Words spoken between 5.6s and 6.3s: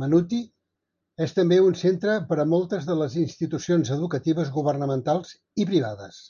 i privades.